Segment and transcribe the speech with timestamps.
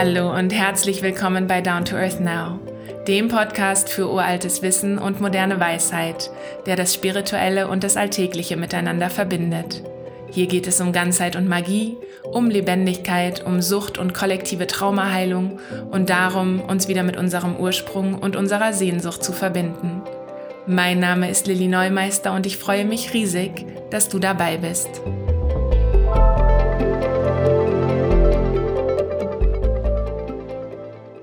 [0.00, 2.60] Hallo und herzlich willkommen bei Down to Earth Now,
[3.08, 6.30] dem Podcast für uraltes Wissen und moderne Weisheit,
[6.66, 9.82] der das Spirituelle und das Alltägliche miteinander verbindet.
[10.30, 15.58] Hier geht es um Ganzheit und Magie, um Lebendigkeit, um Sucht und kollektive Traumaheilung
[15.90, 20.02] und darum, uns wieder mit unserem Ursprung und unserer Sehnsucht zu verbinden.
[20.68, 25.00] Mein Name ist Lilly Neumeister und ich freue mich riesig, dass du dabei bist.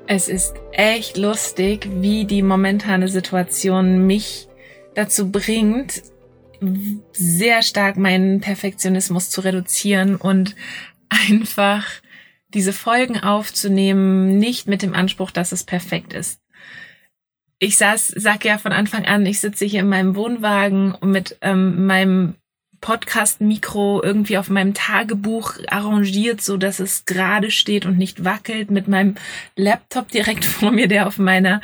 [0.08, 4.48] Es ist echt lustig, wie die momentane Situation mich
[4.94, 6.04] dazu bringt,
[7.12, 10.56] sehr stark meinen Perfektionismus zu reduzieren und
[11.10, 11.86] einfach
[12.50, 16.40] diese Folgen aufzunehmen, nicht mit dem Anspruch, dass es perfekt ist.
[17.58, 21.88] Ich saß, sag ja von Anfang an, ich sitze hier in meinem Wohnwagen mit ähm,
[21.88, 22.36] meinem
[22.82, 28.88] Podcast-Mikro irgendwie auf meinem Tagebuch arrangiert, so dass es gerade steht und nicht wackelt, mit
[28.88, 29.16] meinem
[29.56, 31.62] Laptop direkt vor mir, der auf meiner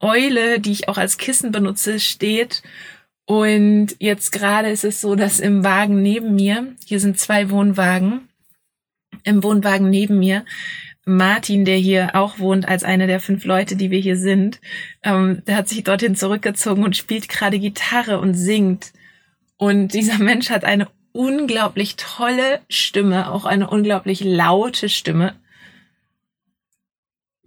[0.00, 2.62] Eule, die ich auch als Kissen benutze, steht.
[3.26, 8.28] Und jetzt gerade ist es so, dass im Wagen neben mir, hier sind zwei Wohnwagen,
[9.24, 10.44] im Wohnwagen neben mir,
[11.04, 14.60] Martin, der hier auch wohnt, als einer der fünf Leute, die wir hier sind,
[15.02, 18.92] ähm, der hat sich dorthin zurückgezogen und spielt gerade Gitarre und singt.
[19.58, 25.34] Und dieser Mensch hat eine unglaublich tolle Stimme, auch eine unglaublich laute Stimme.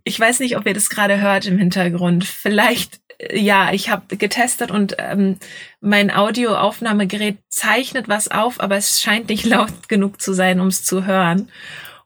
[0.04, 2.26] Ich weiß nicht, ob ihr das gerade hört im Hintergrund.
[2.26, 5.38] Vielleicht, äh, ja, ich habe getestet und ähm,
[5.80, 10.84] mein Audioaufnahmegerät zeichnet was auf, aber es scheint nicht laut genug zu sein, um es
[10.84, 11.50] zu hören.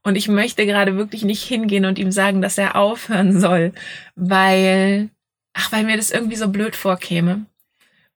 [0.03, 3.73] Und ich möchte gerade wirklich nicht hingehen und ihm sagen, dass er aufhören soll,
[4.15, 5.09] weil,
[5.53, 7.47] ach, weil mir das irgendwie so blöd vorkäme.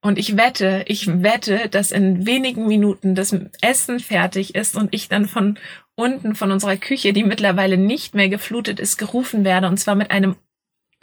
[0.01, 5.09] Und ich wette, ich wette, dass in wenigen Minuten das Essen fertig ist und ich
[5.09, 5.59] dann von
[5.95, 9.67] unten von unserer Küche, die mittlerweile nicht mehr geflutet ist, gerufen werde.
[9.67, 10.37] Und zwar mit einem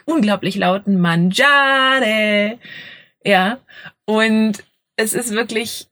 [0.05, 2.57] unglaublich lauten Mangiare.
[3.23, 3.59] Ja.
[4.05, 4.63] Und
[4.95, 5.87] es ist wirklich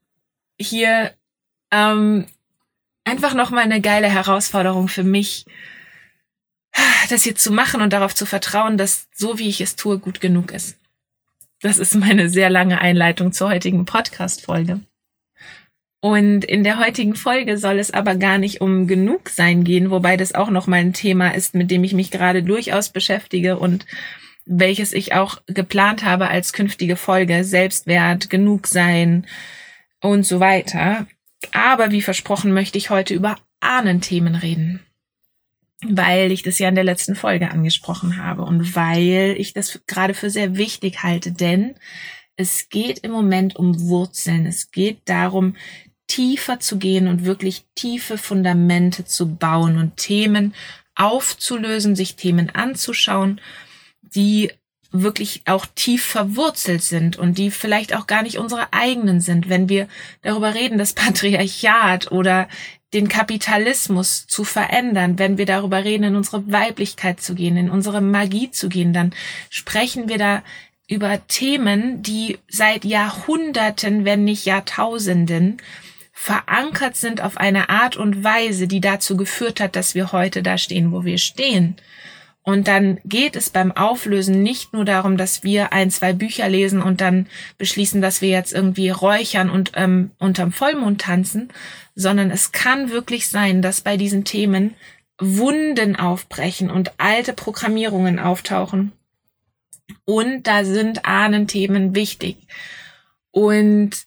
[0.59, 1.13] hier
[1.71, 2.25] ähm,
[3.03, 5.45] einfach nochmal eine geile Herausforderung für mich,
[7.09, 10.19] das hier zu machen und darauf zu vertrauen, dass so wie ich es tue, gut
[10.21, 10.79] genug ist.
[11.61, 14.81] Das ist meine sehr lange Einleitung zur heutigen Podcast-Folge.
[16.01, 20.35] Und in der heutigen Folge soll es aber gar nicht um Genugsein gehen, wobei das
[20.35, 23.87] auch nochmal ein Thema ist, mit dem ich mich gerade durchaus beschäftige und
[24.45, 27.43] welches ich auch geplant habe als künftige Folge.
[27.43, 29.25] Selbstwert, Genugsein
[30.01, 31.07] und so weiter.
[31.51, 34.84] Aber wie versprochen möchte ich heute über Ahnenthemen reden
[35.83, 40.13] weil ich das ja in der letzten Folge angesprochen habe und weil ich das gerade
[40.13, 41.75] für sehr wichtig halte, denn
[42.37, 44.45] es geht im Moment um Wurzeln.
[44.45, 45.55] Es geht darum,
[46.07, 50.53] tiefer zu gehen und wirklich tiefe Fundamente zu bauen und Themen
[50.95, 53.41] aufzulösen, sich Themen anzuschauen,
[54.01, 54.51] die
[55.01, 59.49] wirklich auch tief verwurzelt sind und die vielleicht auch gar nicht unsere eigenen sind.
[59.49, 59.87] Wenn wir
[60.21, 62.47] darüber reden, das Patriarchat oder
[62.93, 67.99] den Kapitalismus zu verändern, wenn wir darüber reden, in unsere Weiblichkeit zu gehen, in unsere
[68.01, 69.13] Magie zu gehen, dann
[69.49, 70.43] sprechen wir da
[70.87, 75.57] über Themen, die seit Jahrhunderten, wenn nicht Jahrtausenden
[76.13, 80.57] verankert sind auf eine Art und Weise, die dazu geführt hat, dass wir heute da
[80.57, 81.75] stehen, wo wir stehen.
[82.45, 86.79] Und dann geht es beim Auflösen nicht nur darum, dass wir ein, zwei Bücher lesen
[86.79, 87.25] und dann
[87.57, 91.49] beschließen, dass wir jetzt irgendwie räuchern und ähm, unterm Vollmond tanzen,
[91.95, 94.75] sondern es kann wirklich sein, dass bei diesen Themen
[95.19, 98.91] Wunden aufbrechen und alte Programmierungen auftauchen.
[100.05, 102.37] Und da sind Ahnenthemen wichtig.
[103.31, 104.05] Und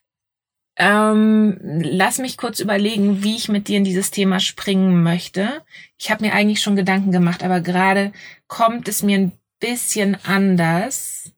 [0.79, 5.63] ähm, lass mich kurz überlegen, wie ich mit dir in dieses Thema springen möchte.
[5.99, 8.13] Ich habe mir eigentlich schon Gedanken gemacht, aber gerade
[8.47, 11.33] kommt es mir ein bisschen anders.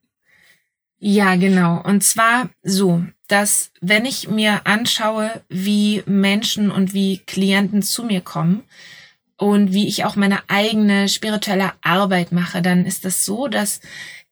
[0.98, 1.80] Ja, genau.
[1.82, 8.20] Und zwar so, dass wenn ich mir anschaue, wie Menschen und wie Klienten zu mir
[8.20, 8.64] kommen
[9.38, 13.80] und wie ich auch meine eigene spirituelle Arbeit mache, dann ist das so, dass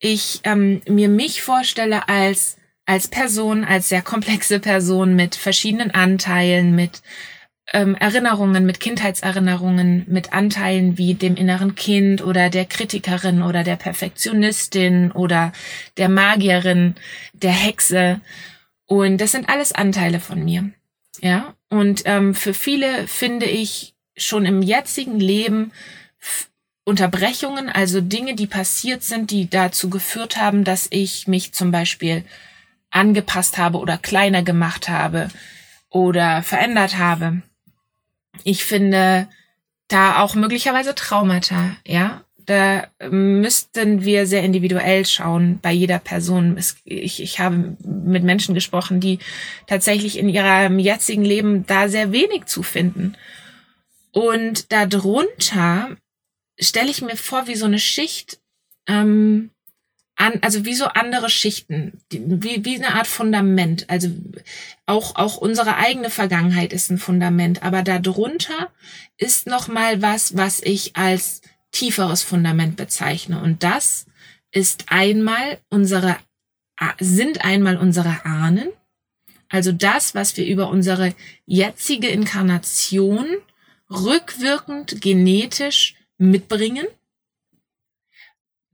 [0.00, 2.57] ich ähm, mir mich vorstelle als
[2.88, 7.02] als Person, als sehr komplexe Person mit verschiedenen Anteilen, mit
[7.75, 13.76] ähm, Erinnerungen, mit Kindheitserinnerungen, mit Anteilen wie dem inneren Kind oder der Kritikerin oder der
[13.76, 15.52] Perfektionistin oder
[15.99, 16.94] der Magierin,
[17.35, 18.23] der Hexe.
[18.87, 20.70] Und das sind alles Anteile von mir.
[21.20, 21.55] Ja.
[21.69, 25.73] Und ähm, für viele finde ich schon im jetzigen Leben
[26.85, 32.25] Unterbrechungen, also Dinge, die passiert sind, die dazu geführt haben, dass ich mich zum Beispiel
[32.90, 35.29] angepasst habe oder kleiner gemacht habe
[35.90, 37.43] oder verändert habe.
[38.44, 39.29] Ich finde
[39.88, 42.23] da auch möglicherweise Traumata, ja.
[42.46, 46.58] Da müssten wir sehr individuell schauen bei jeder Person.
[46.85, 49.19] Ich, ich habe mit Menschen gesprochen, die
[49.67, 53.19] tatsächlich in ihrem jetzigen Leben da sehr wenig zu finden.
[54.12, 55.90] Und darunter
[56.58, 58.40] stelle ich mir vor, wie so eine Schicht,
[58.87, 59.50] ähm,
[60.19, 63.88] an, also wie so andere Schichten, wie, wie eine Art Fundament.
[63.88, 64.11] Also
[64.85, 68.70] auch, auch unsere eigene Vergangenheit ist ein Fundament, aber darunter
[69.17, 73.41] ist noch mal was, was ich als tieferes Fundament bezeichne.
[73.41, 74.06] Und das
[74.50, 76.17] ist einmal unsere,
[76.99, 78.69] sind einmal unsere Ahnen,
[79.49, 81.14] also das, was wir über unsere
[81.47, 83.26] jetzige Inkarnation
[83.91, 86.87] rückwirkend genetisch mitbringen.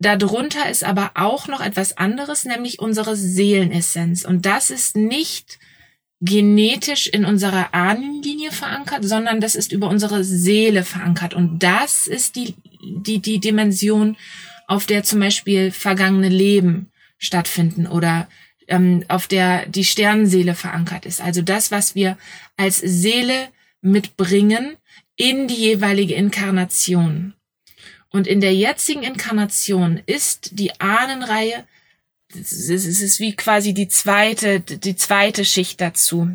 [0.05, 4.25] Darunter ist aber auch noch etwas anderes, nämlich unsere Seelenessenz.
[4.25, 5.59] Und das ist nicht
[6.21, 11.33] genetisch in unserer Ahnenlinie verankert, sondern das ist über unsere Seele verankert.
[11.33, 14.17] Und das ist die, die, die Dimension,
[14.67, 18.29] auf der zum Beispiel vergangene Leben stattfinden oder
[18.69, 21.21] ähm, auf der die Sternenseele verankert ist.
[21.21, 22.19] Also das, was wir
[22.57, 23.49] als Seele
[23.81, 24.77] mitbringen
[25.17, 27.35] in die jeweilige Inkarnation.
[28.15, 31.65] Und in der jetzigen Inkarnation ist die Ahnenreihe,
[32.33, 36.31] es ist wie quasi die zweite, die zweite Schicht dazu.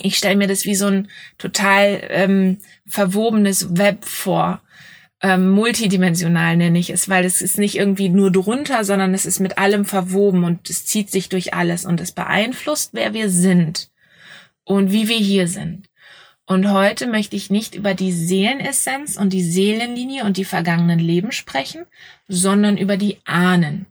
[0.00, 2.56] Ich stelle mir das wie so ein total ähm,
[2.86, 4.62] verwobenes Web vor.
[5.20, 9.40] Ähm, multidimensional nenne ich es, weil es ist nicht irgendwie nur drunter, sondern es ist
[9.40, 13.90] mit allem verwoben und es zieht sich durch alles und es beeinflusst, wer wir sind
[14.64, 15.87] und wie wir hier sind.
[16.48, 21.30] Und heute möchte ich nicht über die Seelenessenz und die Seelenlinie und die vergangenen Leben
[21.30, 21.84] sprechen,
[22.26, 23.84] sondern über die Ahnen.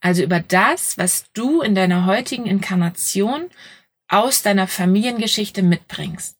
[0.00, 3.50] Also über das, was du in deiner heutigen Inkarnation
[4.08, 6.36] aus deiner Familiengeschichte mitbringst.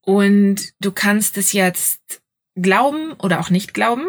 [0.00, 2.20] Und du kannst es jetzt
[2.56, 4.08] glauben oder auch nicht glauben.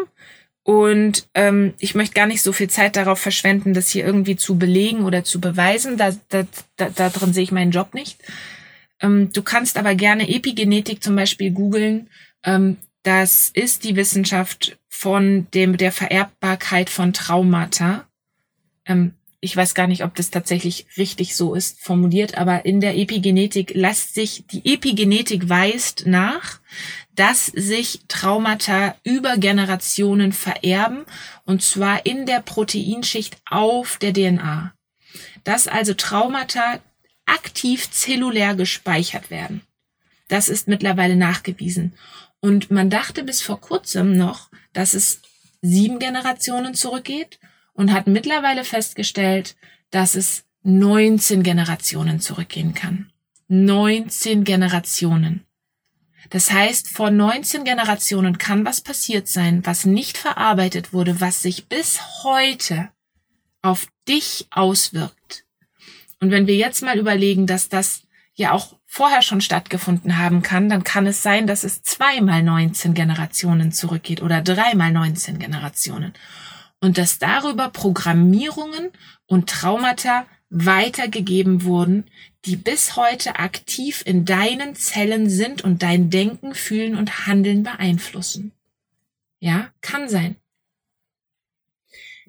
[0.64, 4.58] Und ähm, ich möchte gar nicht so viel Zeit darauf verschwenden, das hier irgendwie zu
[4.58, 5.96] belegen oder zu beweisen.
[5.96, 6.44] Da, da,
[6.74, 8.18] da, da drin sehe ich meinen Job nicht.
[9.02, 12.08] Ähm, du kannst aber gerne Epigenetik zum Beispiel googeln.
[12.44, 18.06] Ähm, das ist die Wissenschaft von dem, der Vererbbarkeit von Traumata.
[18.86, 19.14] Ähm,
[19.44, 23.74] ich weiß gar nicht, ob das tatsächlich richtig so ist formuliert, aber in der Epigenetik
[23.74, 26.60] lässt sich, die Epigenetik weist nach,
[27.16, 31.04] dass sich Traumata über Generationen vererben
[31.44, 34.74] und zwar in der Proteinschicht auf der DNA.
[35.42, 36.78] Dass also Traumata
[37.26, 39.62] aktiv zellulär gespeichert werden.
[40.28, 41.92] Das ist mittlerweile nachgewiesen.
[42.40, 45.20] Und man dachte bis vor kurzem noch, dass es
[45.60, 47.38] sieben Generationen zurückgeht
[47.72, 49.56] und hat mittlerweile festgestellt,
[49.90, 53.12] dass es 19 Generationen zurückgehen kann.
[53.48, 55.44] 19 Generationen.
[56.30, 61.66] Das heißt, vor 19 Generationen kann was passiert sein, was nicht verarbeitet wurde, was sich
[61.68, 62.90] bis heute
[63.60, 65.44] auf dich auswirkt.
[66.22, 68.04] Und wenn wir jetzt mal überlegen, dass das
[68.34, 72.94] ja auch vorher schon stattgefunden haben kann, dann kann es sein, dass es zweimal 19
[72.94, 76.12] Generationen zurückgeht oder dreimal 19 Generationen.
[76.80, 78.90] Und dass darüber Programmierungen
[79.26, 82.04] und Traumata weitergegeben wurden,
[82.44, 88.52] die bis heute aktiv in deinen Zellen sind und dein Denken, Fühlen und Handeln beeinflussen.
[89.40, 90.36] Ja, kann sein.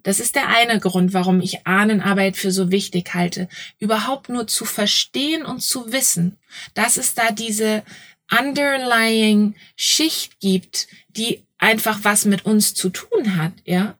[0.03, 3.48] Das ist der eine Grund, warum ich Ahnenarbeit für so wichtig halte.
[3.79, 6.38] Überhaupt nur zu verstehen und zu wissen,
[6.74, 7.83] dass es da diese
[8.29, 13.98] underlying Schicht gibt, die einfach was mit uns zu tun hat, ja.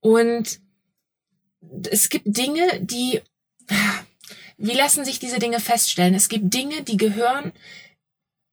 [0.00, 0.60] Und
[1.90, 3.22] es gibt Dinge, die,
[4.56, 6.14] wie lassen sich diese Dinge feststellen?
[6.14, 7.52] Es gibt Dinge, die gehören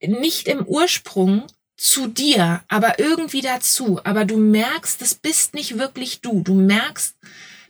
[0.02, 4.00] nicht im Ursprung zu dir, aber irgendwie dazu.
[4.03, 6.42] Aber du merkst, das bist nicht wirklich du.
[6.42, 7.15] Du merkst,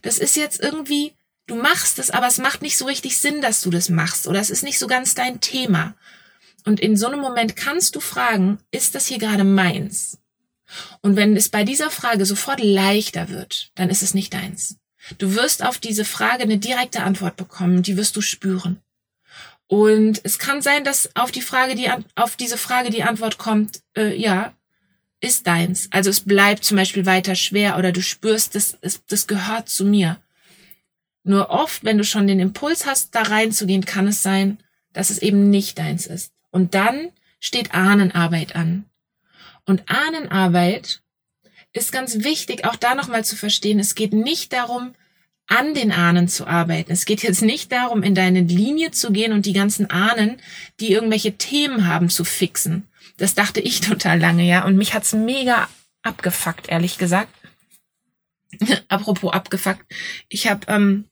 [0.02, 1.14] das ist jetzt irgendwie,
[1.48, 4.28] du machst es, aber es macht nicht so richtig Sinn, dass du das machst.
[4.28, 5.96] Oder es ist nicht so ganz dein Thema.
[6.66, 10.20] Und in so einem Moment kannst du fragen, ist das hier gerade meins?
[11.02, 14.78] Und wenn es bei dieser Frage sofort leichter wird, dann ist es nicht deins.
[15.18, 18.82] Du wirst auf diese Frage eine direkte Antwort bekommen, die wirst du spüren.
[19.68, 23.82] Und es kann sein, dass auf die Frage, die auf diese Frage die Antwort kommt,
[23.98, 24.54] äh, ja,
[25.20, 25.88] ist deins.
[25.92, 28.78] Also es bleibt zum Beispiel weiter schwer oder du spürst, das,
[29.08, 30.20] das gehört zu mir.
[31.24, 34.58] Nur oft, wenn du schon den Impuls hast, da reinzugehen, kann es sein,
[34.92, 36.34] dass es eben nicht deins ist.
[36.52, 38.86] Und dann steht Ahnenarbeit an.
[39.66, 41.02] Und Ahnenarbeit
[41.72, 43.80] ist ganz wichtig, auch da nochmal zu verstehen.
[43.80, 44.94] Es geht nicht darum,
[45.48, 46.92] an den Ahnen zu arbeiten.
[46.92, 50.38] Es geht jetzt nicht darum, in deine Linie zu gehen und die ganzen Ahnen,
[50.80, 52.88] die irgendwelche Themen haben, zu fixen.
[53.18, 54.66] Das dachte ich total lange, ja.
[54.66, 55.68] Und mich hat's mega
[56.02, 57.34] abgefuckt, ehrlich gesagt.
[58.88, 59.86] Apropos abgefuckt.
[60.30, 61.06] Ich habe ähm,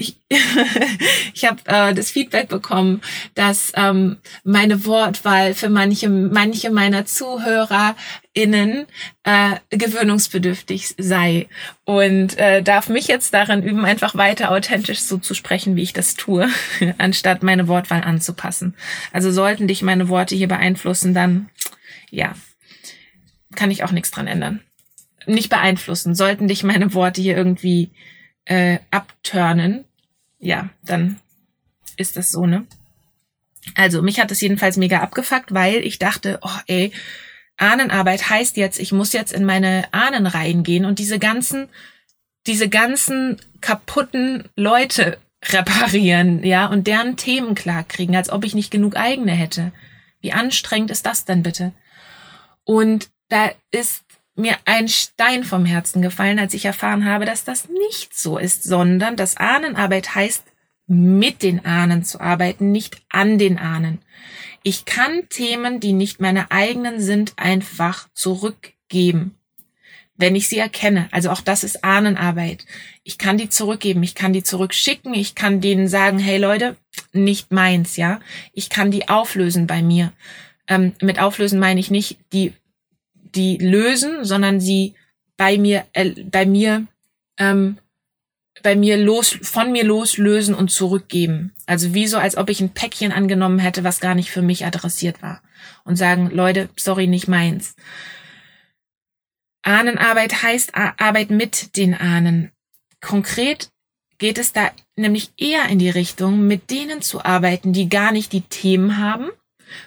[0.00, 0.16] ich,
[1.34, 3.02] ich habe äh, das Feedback bekommen,
[3.34, 8.86] dass ähm, meine Wortwahl für manche, manche meiner ZuhörerInnen
[9.24, 11.48] äh, gewöhnungsbedürftig sei
[11.84, 15.92] und äh, darf mich jetzt darin üben, einfach weiter authentisch so zu sprechen, wie ich
[15.92, 16.48] das tue,
[16.98, 18.74] anstatt meine Wortwahl anzupassen.
[19.12, 21.50] Also sollten dich meine Worte hier beeinflussen, dann
[22.10, 22.34] ja,
[23.54, 24.60] kann ich auch nichts dran ändern.
[25.26, 27.90] Nicht beeinflussen, sollten dich meine Worte hier irgendwie
[28.46, 29.84] äh, abturnen,
[30.40, 31.20] ja, dann
[31.96, 32.66] ist das so, ne?
[33.74, 36.92] Also, mich hat es jedenfalls mega abgefuckt, weil ich dachte, oh ey,
[37.58, 41.68] Ahnenarbeit heißt jetzt, ich muss jetzt in meine Ahnenreihen gehen und diese ganzen,
[42.46, 48.96] diese ganzen kaputten Leute reparieren, ja, und deren Themen klarkriegen, als ob ich nicht genug
[48.96, 49.72] eigene hätte.
[50.20, 51.72] Wie anstrengend ist das denn bitte?
[52.64, 54.04] Und da ist
[54.40, 58.64] mir ein Stein vom Herzen gefallen, als ich erfahren habe, dass das nicht so ist,
[58.64, 60.44] sondern dass Ahnenarbeit heißt,
[60.86, 64.00] mit den Ahnen zu arbeiten, nicht an den Ahnen.
[64.62, 69.36] Ich kann Themen, die nicht meine eigenen sind, einfach zurückgeben,
[70.16, 71.08] wenn ich sie erkenne.
[71.12, 72.66] Also auch das ist Ahnenarbeit.
[73.04, 76.76] Ich kann die zurückgeben, ich kann die zurückschicken, ich kann denen sagen, hey Leute,
[77.12, 78.20] nicht meins, ja.
[78.52, 80.12] Ich kann die auflösen bei mir.
[80.66, 82.52] Ähm, mit auflösen meine ich nicht die
[83.34, 84.94] die lösen, sondern sie
[85.36, 86.86] bei mir, äh, bei mir,
[87.38, 87.78] ähm,
[88.62, 91.52] bei mir los, von mir loslösen und zurückgeben.
[91.66, 94.66] Also wie so, als ob ich ein Päckchen angenommen hätte, was gar nicht für mich
[94.66, 95.40] adressiert war.
[95.84, 97.74] Und sagen, Leute, sorry, nicht meins.
[99.62, 102.50] Ahnenarbeit heißt Arbeit mit den Ahnen.
[103.00, 103.70] Konkret
[104.18, 108.32] geht es da nämlich eher in die Richtung, mit denen zu arbeiten, die gar nicht
[108.32, 109.30] die Themen haben,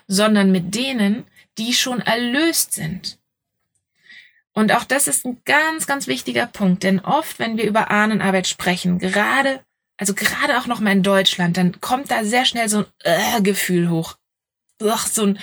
[0.08, 1.26] sondern mit denen,
[1.58, 3.20] die schon erlöst sind.
[4.54, 8.48] Und auch das ist ein ganz, ganz wichtiger Punkt, denn oft, wenn wir über Ahnenarbeit
[8.48, 9.62] sprechen, gerade,
[9.98, 13.42] also gerade auch noch mal in Deutschland, dann kommt da sehr schnell so ein äh,
[13.42, 14.16] Gefühl hoch.
[14.84, 15.40] Ach, so ein,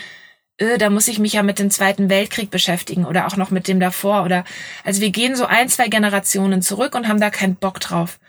[0.58, 3.66] äh, da muss ich mich ja mit dem Zweiten Weltkrieg beschäftigen oder auch noch mit
[3.66, 4.44] dem davor oder,
[4.84, 8.20] also wir gehen so ein, zwei Generationen zurück und haben da keinen Bock drauf.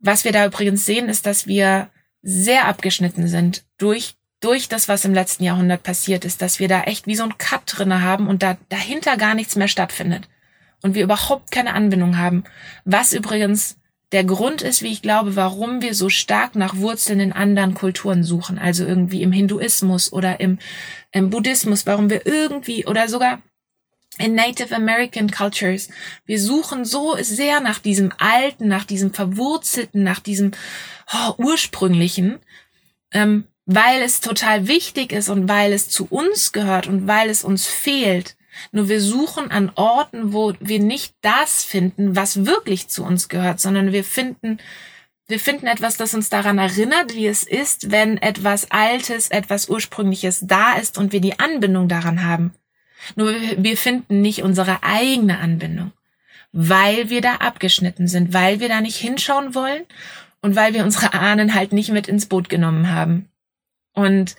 [0.00, 1.88] Was wir da übrigens sehen, ist, dass wir
[2.20, 6.82] sehr abgeschnitten sind durch durch das, was im letzten Jahrhundert passiert ist, dass wir da
[6.82, 10.28] echt wie so ein Cut drinne haben und da dahinter gar nichts mehr stattfindet
[10.82, 12.44] und wir überhaupt keine Anbindung haben.
[12.84, 13.78] Was übrigens
[14.12, 18.22] der Grund ist, wie ich glaube, warum wir so stark nach Wurzeln in anderen Kulturen
[18.22, 20.58] suchen, also irgendwie im Hinduismus oder im,
[21.10, 23.40] im Buddhismus, warum wir irgendwie oder sogar
[24.18, 25.88] in Native American Cultures,
[26.26, 30.52] wir suchen so sehr nach diesem Alten, nach diesem Verwurzelten, nach diesem
[31.12, 32.38] oh, Ursprünglichen,
[33.10, 37.44] ähm, weil es total wichtig ist und weil es zu uns gehört und weil es
[37.44, 38.36] uns fehlt.
[38.72, 43.60] Nur wir suchen an Orten, wo wir nicht das finden, was wirklich zu uns gehört,
[43.60, 44.58] sondern wir finden,
[45.26, 50.46] wir finden etwas, das uns daran erinnert, wie es ist, wenn etwas Altes, etwas Ursprüngliches
[50.46, 52.52] da ist und wir die Anbindung daran haben.
[53.16, 55.92] Nur wir finden nicht unsere eigene Anbindung,
[56.52, 59.82] weil wir da abgeschnitten sind, weil wir da nicht hinschauen wollen
[60.42, 63.28] und weil wir unsere Ahnen halt nicht mit ins Boot genommen haben
[63.94, 64.36] und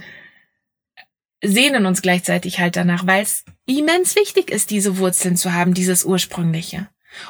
[1.42, 6.06] sehnen uns gleichzeitig halt danach, weil es immens wichtig ist, diese Wurzeln zu haben, dieses
[6.06, 6.88] ursprüngliche.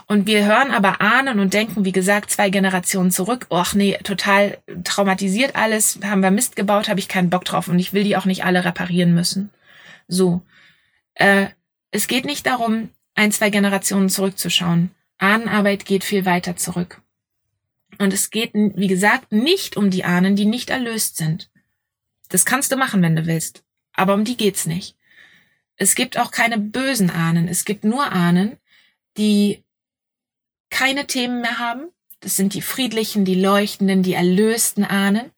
[0.08, 4.58] Und wir hören aber ahnen und denken, wie gesagt, zwei Generationen zurück, ach nee, total
[4.84, 8.17] traumatisiert alles, haben wir Mist gebaut, habe ich keinen Bock drauf und ich will die
[8.17, 9.51] auch nicht alle reparieren müssen.
[10.08, 10.41] So.
[11.13, 11.48] Äh,
[11.91, 14.91] es geht nicht darum, ein, zwei Generationen zurückzuschauen.
[15.17, 17.01] Ahnenarbeit geht viel weiter zurück.
[17.98, 21.50] Und es geht, wie gesagt, nicht um die Ahnen, die nicht erlöst sind.
[22.29, 23.63] Das kannst du machen, wenn du willst.
[23.94, 24.98] Aber um die geht's nicht.
[25.77, 27.48] Es gibt auch keine bösen Ahnen.
[27.48, 28.58] Es gibt nur Ahnen,
[29.17, 29.63] die
[30.70, 31.89] keine Themen mehr haben.
[32.20, 35.32] Das sind die friedlichen, die leuchtenden, die erlösten Ahnen.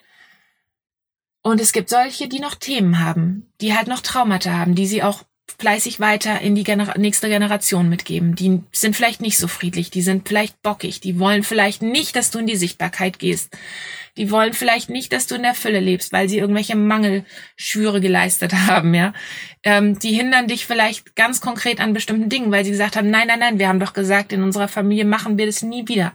[1.41, 5.03] Und es gibt solche, die noch Themen haben, die halt noch Traumata haben, die sie
[5.03, 5.23] auch
[5.59, 8.35] fleißig weiter in die Gener nächste Generation mitgeben.
[8.35, 12.31] Die sind vielleicht nicht so friedlich, die sind vielleicht bockig, die wollen vielleicht nicht, dass
[12.31, 13.57] du in die Sichtbarkeit gehst.
[14.17, 18.53] Die wollen vielleicht nicht, dass du in der Fülle lebst, weil sie irgendwelche Mangelschwüre geleistet
[18.67, 19.13] haben, ja.
[19.63, 23.27] Ähm, die hindern dich vielleicht ganz konkret an bestimmten Dingen, weil sie gesagt haben, nein,
[23.27, 26.13] nein, nein, wir haben doch gesagt, in unserer Familie machen wir das nie wieder.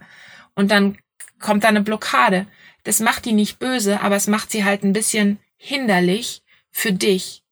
[0.55, 0.99] Und dann
[1.41, 2.47] kommt da eine Blockade.
[2.85, 7.43] Das macht die nicht böse, aber es macht sie halt ein bisschen hinderlich für dich.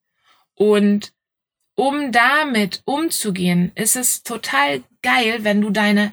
[0.54, 1.12] Und
[1.80, 6.12] um damit umzugehen, ist es total geil, wenn du deine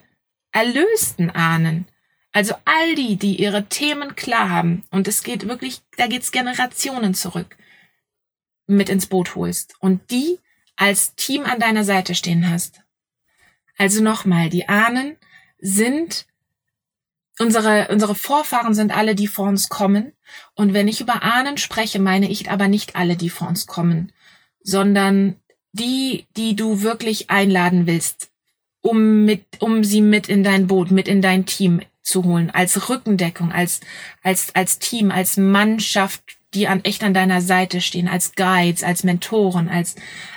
[0.53, 1.87] erlösten Ahnen
[2.31, 7.13] Also all die, die ihre Themen klar haben, und es geht wirklich, da geht's Generationen
[7.13, 7.57] zurück,
[8.65, 10.39] mit ins Boot holst und die
[10.77, 12.81] als Team an deiner Seite stehen hast.
[13.77, 15.17] Also nochmal, die Ahnen
[15.59, 16.27] sind
[17.39, 20.13] unsere, unsere Vorfahren sind alle, die vor uns kommen.
[20.55, 24.13] Und wenn ich über Ahnen spreche, meine ich aber nicht alle, die vor uns kommen,
[24.61, 25.41] sondern
[25.79, 28.29] die, die du wirklich einladen willst,
[28.81, 32.89] um mit, um sie mit in dein Boot, mit in dein Team zu holen, als
[32.89, 33.81] Rückendeckung, als,
[34.23, 39.03] als, als Team, als Mannschaft, die an, echt an deiner Seite stehen, als Guides, als
[39.03, 39.95] Mentoren, als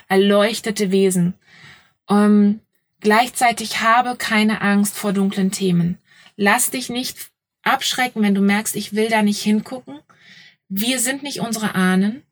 [0.09, 1.35] erleuchtete Wesen.
[2.09, 2.61] Ähm,
[3.01, 5.99] gleichzeitig habe keine Angst vor dunklen Themen.
[6.37, 7.31] Lass dich nicht
[7.63, 10.01] abschrecken, wenn du merkst, ich will da nicht hingucken.
[10.69, 12.23] Wir sind nicht unsere Ahnen.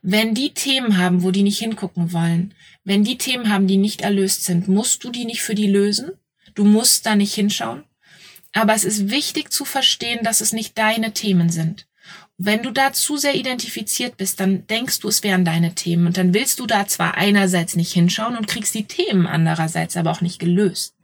[0.00, 4.00] Wenn die Themen haben, wo die nicht hingucken wollen, wenn die Themen haben, die nicht
[4.00, 6.12] erlöst sind, musst du die nicht für die lösen.
[6.54, 7.84] Du musst da nicht hinschauen.
[8.52, 11.86] Aber es ist wichtig zu verstehen, dass es nicht deine Themen sind.
[12.36, 16.16] Wenn du da zu sehr identifiziert bist, dann denkst du, es wären deine Themen und
[16.16, 20.22] dann willst du da zwar einerseits nicht hinschauen und kriegst die Themen andererseits aber auch
[20.22, 20.96] nicht gelöst.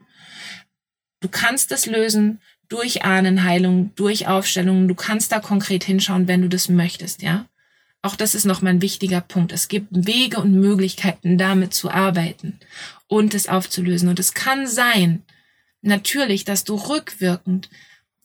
[1.20, 4.88] Du kannst es lösen durch Ahnenheilung, durch Aufstellungen.
[4.88, 7.46] Du kannst da konkret hinschauen, wenn du das möchtest, ja.
[8.02, 9.52] Auch das ist nochmal ein wichtiger Punkt.
[9.52, 12.58] Es gibt Wege und Möglichkeiten, damit zu arbeiten
[13.08, 14.08] und es aufzulösen.
[14.08, 15.24] Und es kann sein,
[15.82, 17.68] natürlich, dass du rückwirkend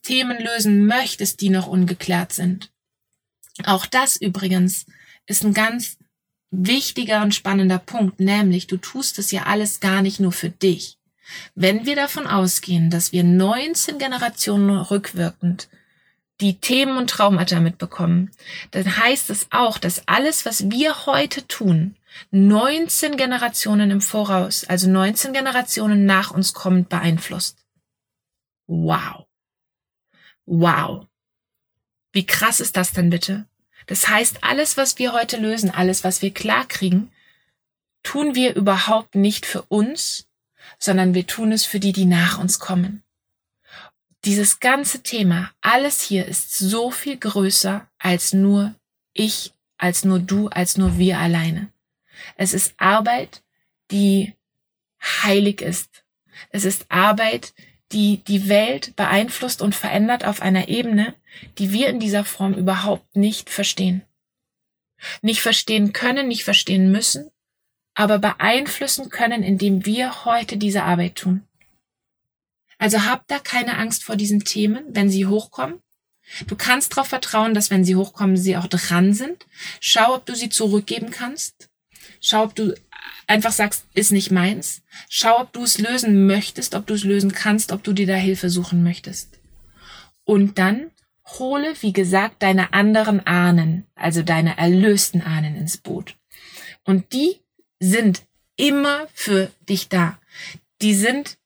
[0.03, 2.71] Themen lösen möchtest, die noch ungeklärt sind.
[3.63, 4.85] Auch das übrigens
[5.25, 5.97] ist ein ganz
[6.51, 10.97] wichtiger und spannender Punkt, nämlich du tust es ja alles gar nicht nur für dich.
[11.55, 15.67] Wenn wir davon ausgehen, dass wir 19 Generationen rückwirkend
[16.43, 18.29] die Themen und Traumata mitbekommen,
[18.71, 21.95] dann heißt es auch, dass alles, was wir heute tun,
[22.31, 27.65] 19 Generationen im Voraus, also 19 Generationen nach uns kommend beeinflusst.
[28.67, 29.25] Wow.
[30.45, 31.07] Wow.
[32.11, 33.47] Wie krass ist das denn bitte?
[33.87, 37.11] Das heißt, alles, was wir heute lösen, alles, was wir klar kriegen,
[38.03, 40.27] tun wir überhaupt nicht für uns,
[40.77, 43.02] sondern wir tun es für die, die nach uns kommen.
[44.25, 48.73] Dieses ganze Thema, alles hier ist so viel größer als nur
[49.13, 51.69] ich, als nur du, als nur wir alleine.
[52.37, 53.43] Es ist Arbeit,
[53.91, 54.33] die
[55.01, 56.05] heilig ist.
[56.51, 57.53] Es ist Arbeit,
[57.91, 61.15] die die Welt beeinflusst und verändert auf einer Ebene,
[61.57, 64.03] die wir in dieser Form überhaupt nicht verstehen.
[65.21, 67.29] Nicht verstehen können, nicht verstehen müssen,
[67.93, 71.45] aber beeinflussen können, indem wir heute diese Arbeit tun.
[72.77, 75.79] Also hab da keine Angst vor diesen Themen, wenn sie hochkommen.
[76.47, 79.45] Du kannst darauf vertrauen, dass wenn sie hochkommen, sie auch dran sind.
[79.79, 81.69] Schau, ob du sie zurückgeben kannst.
[82.21, 82.73] Schau, ob du
[83.27, 84.81] einfach sagst, ist nicht meins.
[85.09, 88.15] Schau, ob du es lösen möchtest, ob du es lösen kannst, ob du dir da
[88.15, 89.39] Hilfe suchen möchtest.
[90.23, 90.91] Und dann
[91.25, 96.15] hole, wie gesagt, deine anderen Ahnen, also deine erlösten Ahnen ins Boot.
[96.85, 97.39] Und die
[97.79, 98.23] sind
[98.55, 100.19] immer für dich da.
[100.81, 101.37] Die sind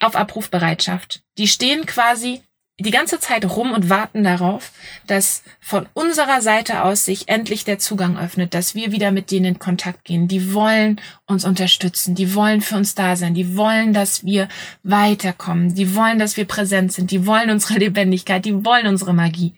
[0.00, 1.22] auf Abrufbereitschaft.
[1.38, 2.42] Die stehen quasi
[2.80, 4.70] die ganze Zeit rum und warten darauf,
[5.06, 9.46] dass von unserer Seite aus sich endlich der Zugang öffnet, dass wir wieder mit denen
[9.46, 10.28] in Kontakt gehen.
[10.28, 14.48] Die wollen uns unterstützen, die wollen für uns da sein, die wollen, dass wir
[14.84, 19.54] weiterkommen, die wollen, dass wir präsent sind, die wollen unsere Lebendigkeit, die wollen unsere Magie.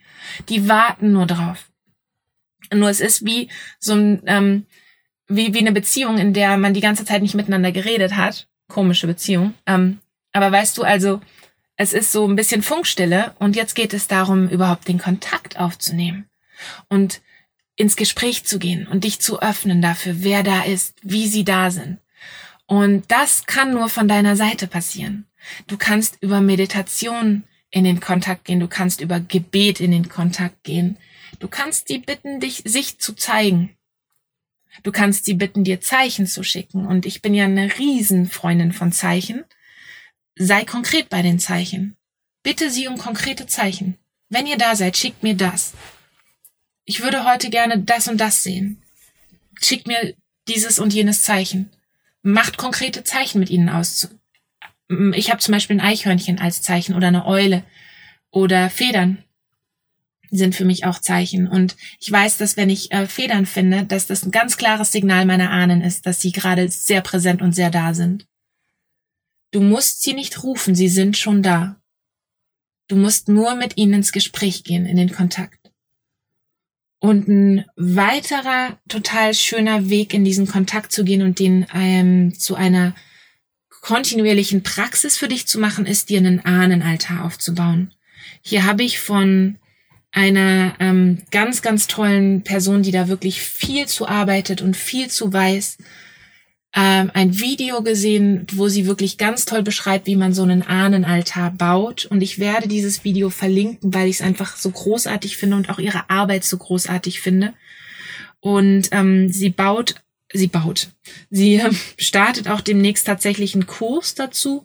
[0.49, 1.71] Die warten nur drauf.
[2.73, 3.49] Nur es ist wie
[3.79, 4.67] so ein, ähm,
[5.29, 8.49] wie, wie eine Beziehung, in der man die ganze Zeit nicht miteinander geredet hat.
[8.69, 9.55] Komische Beziehung.
[9.67, 9.99] Ähm,
[10.33, 11.21] aber weißt du, also,
[11.77, 16.29] es ist so ein bisschen Funkstille und jetzt geht es darum, überhaupt den Kontakt aufzunehmen
[16.89, 17.23] und
[17.75, 21.71] ins Gespräch zu gehen und dich zu öffnen dafür, wer da ist, wie sie da
[21.71, 21.99] sind.
[22.67, 25.27] Und das kann nur von deiner Seite passieren.
[25.67, 30.63] Du kannst über Meditation in den Kontakt gehen, du kannst über Gebet in den Kontakt
[30.65, 30.99] gehen.
[31.39, 33.77] Du kannst die bitten, dich, sich zu zeigen.
[34.83, 36.87] Du kannst sie bitten, dir Zeichen zu schicken.
[36.87, 39.45] Und ich bin ja eine Riesenfreundin von Zeichen
[40.43, 41.97] sei konkret bei den Zeichen.
[42.43, 43.99] Bitte sie um konkrete Zeichen.
[44.31, 45.75] Wenn ihr da seid, schickt mir das.
[46.87, 48.83] Ich würde heute gerne das und das sehen.
[49.61, 50.15] Schickt mir
[50.49, 51.71] dieses und jenes Zeichen.
[52.23, 54.09] Macht konkrete Zeichen mit ihnen aus.
[55.13, 57.63] Ich habe zum Beispiel ein Eichhörnchen als Zeichen oder eine Eule
[58.31, 59.23] oder Federn
[60.31, 61.49] sind für mich auch Zeichen.
[61.49, 65.27] Und ich weiß, dass wenn ich äh, Federn finde, dass das ein ganz klares Signal
[65.27, 68.27] meiner Ahnen ist, dass sie gerade sehr präsent und sehr da sind.
[69.51, 71.81] Du musst sie nicht rufen, sie sind schon da.
[72.89, 75.71] Du musst nur mit ihnen ins Gespräch gehen, in den Kontakt.
[76.99, 82.57] Und ein weiterer total schöner Weg in diesen Kontakt zu gehen und den ähm, zu
[82.57, 82.95] einer
[83.81, 87.95] kontinuierlichen Praxis für dich zu machen, ist dir einen Ahnenaltar aufzubauen.
[88.43, 89.59] Hier habe ich von
[90.13, 95.33] einer ähm, ganz, ganz tollen Person, die da wirklich viel zu arbeitet und viel zu
[95.33, 95.79] weiß,
[96.75, 101.51] ähm, ein Video gesehen, wo sie wirklich ganz toll beschreibt, wie man so einen Ahnenaltar
[101.51, 102.05] baut.
[102.07, 105.81] Und ich werde dieses Video verlinken, weil ich es einfach so großartig finde und auch
[105.81, 107.55] ihre Arbeit so großartig finde.
[108.39, 109.97] Und ähm, sie baut,
[110.33, 110.89] sie baut,
[111.29, 114.65] sie äh, startet auch demnächst tatsächlich einen Kurs dazu.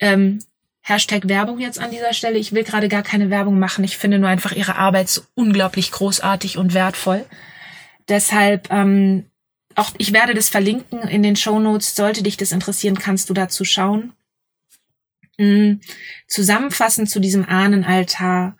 [0.00, 0.40] Ähm,
[0.84, 2.38] Hashtag Werbung jetzt an dieser Stelle.
[2.38, 3.84] Ich will gerade gar keine Werbung machen.
[3.84, 7.24] Ich finde nur einfach ihre Arbeit so unglaublich großartig und wertvoll.
[8.08, 9.26] Deshalb, ähm,
[9.76, 11.94] auch ich werde das verlinken in den Show Notes.
[11.94, 14.12] Sollte dich das interessieren, kannst du dazu schauen.
[15.38, 15.80] Mhm.
[16.28, 18.56] Zusammenfassend zu diesem Ahnenaltar.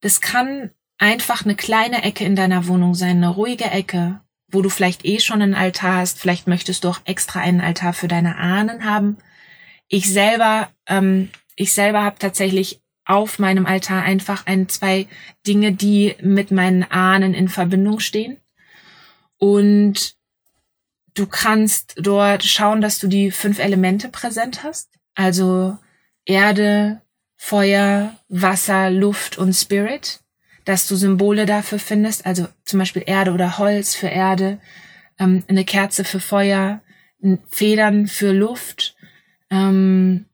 [0.00, 4.68] Das kann einfach eine kleine Ecke in deiner Wohnung sein, eine ruhige Ecke, wo du
[4.68, 6.20] vielleicht eh schon einen Altar hast.
[6.20, 9.18] Vielleicht möchtest du auch extra einen Altar für deine Ahnen haben.
[9.88, 15.06] Ich selber, ähm, ich selber habe tatsächlich auf meinem Altar einfach ein, zwei
[15.46, 18.38] Dinge, die mit meinen Ahnen in Verbindung stehen.
[19.38, 20.15] Und
[21.16, 24.90] du kannst dort schauen, dass du die fünf Elemente präsent hast.
[25.14, 25.76] Also
[26.24, 27.02] Erde,
[27.36, 30.20] Feuer, Wasser, Luft und Spirit.
[30.64, 34.58] Dass du Symbole dafür findest, also zum Beispiel Erde oder Holz für Erde,
[35.18, 36.82] ähm, eine Kerze für Feuer,
[37.48, 38.96] Federn für Luft,
[39.48, 40.26] ähm,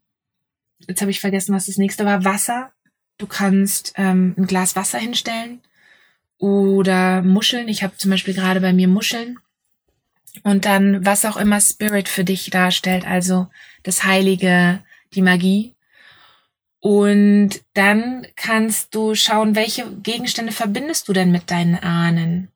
[0.88, 2.24] jetzt habe ich vergessen, was das nächste war.
[2.24, 2.72] Wasser.
[3.18, 5.60] Du kannst ähm, ein Glas Wasser hinstellen
[6.38, 7.68] oder Muscheln.
[7.68, 9.38] Ich habe zum Beispiel gerade bei mir Muscheln.
[10.42, 13.48] Und dann, was auch immer Spirit für dich darstellt, also
[13.82, 14.82] das Heilige,
[15.14, 15.74] die Magie.
[16.80, 22.48] Und dann kannst du schauen, welche Gegenstände verbindest du denn mit deinen Ahnen?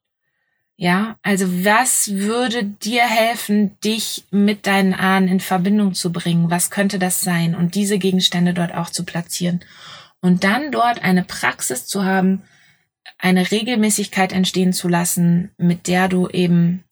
[0.78, 6.50] Ja, also was würde dir helfen, dich mit deinen Ahnen in Verbindung zu bringen?
[6.50, 7.54] Was könnte das sein?
[7.54, 9.60] Und diese Gegenstände dort auch zu platzieren.
[10.20, 12.42] Und dann dort eine Praxis zu haben,
[13.18, 16.84] eine Regelmäßigkeit entstehen zu lassen, mit der du eben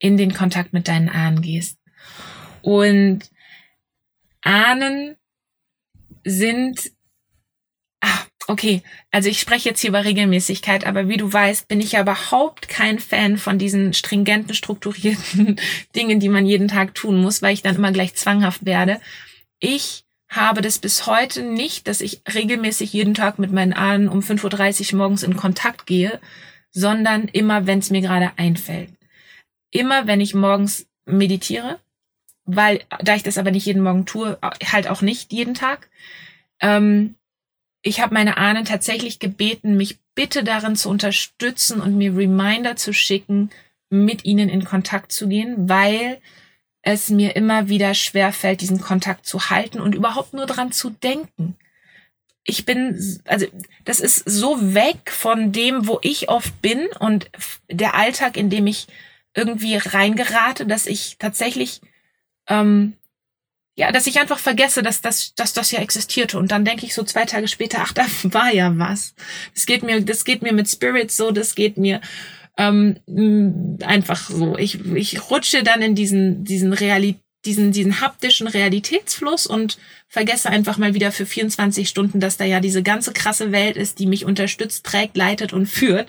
[0.00, 1.78] in den Kontakt mit deinen Ahnen gehst.
[2.62, 3.30] Und
[4.42, 5.16] Ahnen
[6.24, 6.90] sind
[8.50, 8.82] okay,
[9.12, 12.68] also ich spreche jetzt hier über Regelmäßigkeit, aber wie du weißt, bin ich ja überhaupt
[12.68, 15.56] kein Fan von diesen stringenten, strukturierten
[15.94, 19.00] Dingen, die man jeden Tag tun muss, weil ich dann immer gleich zwanghaft werde.
[19.60, 24.18] Ich habe das bis heute nicht, dass ich regelmäßig jeden Tag mit meinen Ahnen um
[24.18, 26.20] 5.30 Uhr morgens in Kontakt gehe,
[26.72, 28.90] sondern immer, wenn es mir gerade einfällt.
[29.70, 31.78] Immer, wenn ich morgens meditiere,
[32.44, 35.88] weil, da ich das aber nicht jeden Morgen tue, halt auch nicht jeden Tag,
[36.60, 37.14] ähm,
[37.82, 42.92] ich habe meine Ahnen tatsächlich gebeten, mich bitte darin zu unterstützen und mir Reminder zu
[42.92, 43.50] schicken,
[43.88, 46.18] mit ihnen in Kontakt zu gehen, weil
[46.82, 50.90] es mir immer wieder schwer fällt, diesen Kontakt zu halten und überhaupt nur dran zu
[50.90, 51.56] denken.
[52.44, 53.46] Ich bin, also
[53.84, 57.30] das ist so weg von dem, wo ich oft bin und
[57.70, 58.86] der Alltag, in dem ich
[59.34, 61.80] irgendwie reingerate, dass ich tatsächlich
[62.48, 62.94] ähm,
[63.76, 66.38] ja, dass ich einfach vergesse, dass das, dass das ja existierte.
[66.38, 69.14] Und dann denke ich so zwei Tage später, ach, da war ja was.
[69.54, 72.00] Das geht mir, das geht mir mit Spirit so, das geht mir
[72.58, 74.58] ähm, einfach so.
[74.58, 80.76] Ich, ich rutsche dann in diesen, diesen Realität, diesen, diesen haptischen Realitätsfluss und vergesse einfach
[80.76, 84.26] mal wieder für 24 Stunden, dass da ja diese ganze krasse Welt ist, die mich
[84.26, 86.08] unterstützt, trägt, leitet und führt.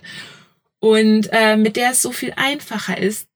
[0.81, 3.29] Und äh, mit der es so viel einfacher ist.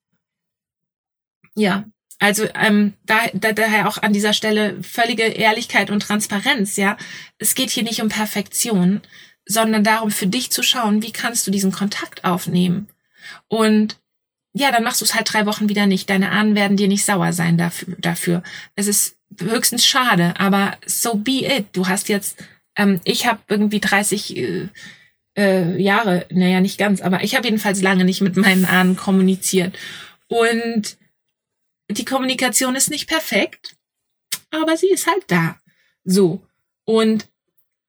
[1.55, 1.85] Ja,
[2.19, 6.97] also ähm, da, da, daher auch an dieser Stelle völlige Ehrlichkeit und Transparenz, ja.
[7.37, 9.01] Es geht hier nicht um Perfektion,
[9.45, 12.87] sondern darum, für dich zu schauen, wie kannst du diesen Kontakt aufnehmen.
[13.47, 13.99] Und
[14.53, 16.09] ja, dann machst du es halt drei Wochen wieder nicht.
[16.09, 17.95] Deine Ahnen werden dir nicht sauer sein dafür.
[17.99, 18.41] dafür.
[18.75, 21.67] Es ist höchstens schade, aber so be it.
[21.73, 22.43] Du hast jetzt,
[22.77, 24.69] ähm, ich habe irgendwie 30 äh,
[25.37, 29.77] äh, Jahre, naja, nicht ganz, aber ich habe jedenfalls lange nicht mit meinen Ahnen kommuniziert.
[30.27, 30.97] Und
[31.89, 33.75] die Kommunikation ist nicht perfekt,
[34.51, 35.57] aber sie ist halt da.
[36.03, 36.41] So.
[36.85, 37.27] Und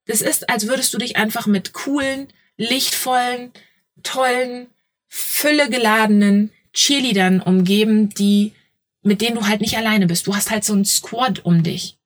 [0.06, 3.52] das ist, als würdest du dich einfach mit coolen, lichtvollen,
[4.02, 4.68] tollen,
[5.08, 8.52] füllegeladenen Cheerleadern umgeben, die,
[9.02, 10.26] mit denen du halt nicht alleine bist.
[10.26, 11.98] Du hast halt so ein Squad um dich.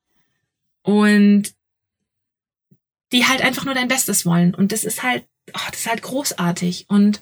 [0.83, 1.53] Und
[3.13, 4.55] die halt einfach nur dein Bestes wollen.
[4.55, 5.25] Und das ist halt,
[5.55, 6.87] oh, das ist halt großartig.
[6.89, 7.21] Und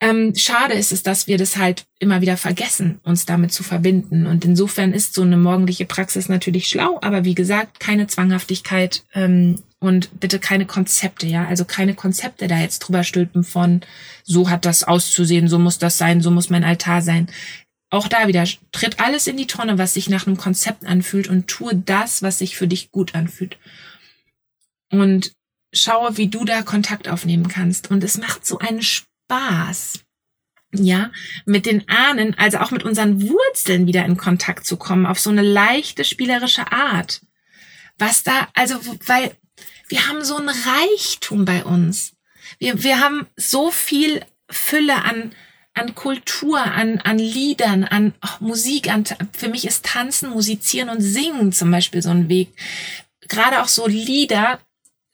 [0.00, 4.26] ähm, schade ist es, dass wir das halt immer wieder vergessen, uns damit zu verbinden.
[4.26, 9.60] Und insofern ist so eine morgendliche Praxis natürlich schlau, aber wie gesagt, keine Zwanghaftigkeit ähm,
[9.80, 13.80] und bitte keine Konzepte, ja, also keine Konzepte da jetzt drüber stülpen von,
[14.22, 17.28] so hat das auszusehen, so muss das sein, so muss mein Altar sein.
[17.90, 21.48] auch da wieder, tritt alles in die Tonne, was sich nach einem Konzept anfühlt und
[21.48, 23.58] tue das, was sich für dich gut anfühlt.
[24.90, 25.32] Und
[25.72, 27.90] schaue, wie du da Kontakt aufnehmen kannst.
[27.90, 30.00] Und es macht so einen Spaß,
[30.72, 31.10] ja,
[31.46, 35.30] mit den Ahnen, also auch mit unseren Wurzeln wieder in Kontakt zu kommen, auf so
[35.30, 37.22] eine leichte spielerische Art.
[37.98, 39.34] Was da, also, weil
[39.88, 42.12] wir haben so ein Reichtum bei uns.
[42.58, 45.32] Wir, wir haben so viel Fülle an,
[45.74, 48.90] an Kultur, an, an Liedern, an oh, Musik.
[48.90, 52.50] An, für mich ist Tanzen, Musizieren und Singen zum Beispiel so ein Weg.
[53.28, 54.60] Gerade auch so Lieder,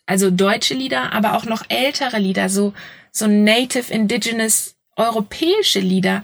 [0.06, 2.74] also deutsche Lieder, aber auch noch ältere Lieder, so,
[3.10, 6.22] so Native Indigenous europäische Lieder.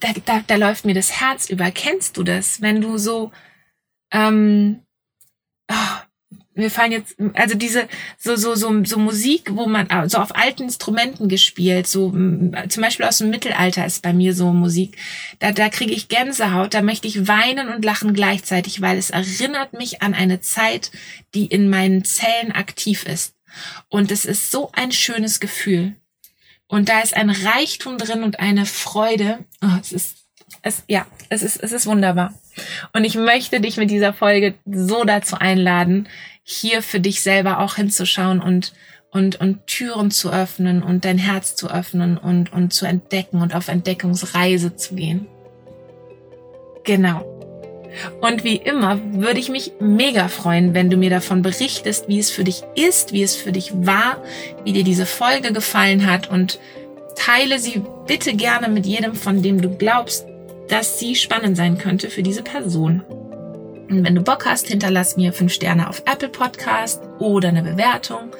[0.00, 1.70] Da, da, da läuft mir das Herz über.
[1.70, 2.60] Kennst du das?
[2.60, 3.32] Wenn du so,
[4.12, 4.82] ähm,
[5.70, 5.74] oh,
[6.56, 7.86] mir fallen jetzt, also diese,
[8.18, 12.82] so, so, so, so Musik, wo man, ah, so auf alten Instrumenten gespielt, so, zum
[12.82, 14.96] Beispiel aus dem Mittelalter ist bei mir so Musik.
[15.38, 19.74] Da, da kriege ich Gänsehaut, da möchte ich weinen und lachen gleichzeitig, weil es erinnert
[19.74, 20.90] mich an eine Zeit,
[21.34, 23.34] die in meinen Zellen aktiv ist.
[23.88, 25.94] Und es ist so ein schönes Gefühl.
[26.68, 29.38] Und da ist ein Reichtum drin und eine Freude.
[29.62, 30.16] Oh, es ist,
[30.62, 32.34] es, ja, es ist, es ist wunderbar.
[32.92, 36.08] Und ich möchte dich mit dieser Folge so dazu einladen,
[36.48, 38.72] hier für dich selber auch hinzuschauen und
[39.10, 43.54] und, und Türen zu öffnen und dein Herz zu öffnen und, und zu entdecken und
[43.54, 45.26] auf Entdeckungsreise zu gehen.
[46.84, 47.24] Genau.
[48.20, 52.30] Und wie immer würde ich mich mega freuen, wenn du mir davon berichtest, wie es
[52.30, 54.22] für dich ist, wie es für dich war,
[54.64, 56.58] wie dir diese Folge gefallen hat und
[57.16, 60.26] teile sie bitte gerne mit jedem, von dem du glaubst,
[60.68, 63.02] dass sie spannend sein könnte für diese Person.
[63.88, 68.32] Und wenn du Bock hast, hinterlass mir fünf Sterne auf Apple Podcast oder eine Bewertung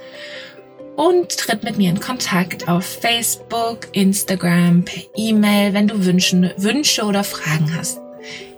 [0.97, 7.05] und tritt mit mir in Kontakt auf Facebook, Instagram, per E-Mail, wenn du Wünschen, Wünsche
[7.05, 8.01] oder Fragen hast.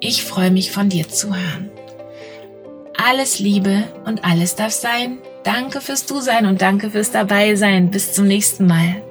[0.00, 1.70] Ich freue mich von dir zu hören.
[2.96, 5.18] Alles Liebe und alles darf sein.
[5.44, 7.90] Danke fürs Du sein und danke fürs Dabei sein.
[7.90, 9.02] Bis zum nächsten Mal.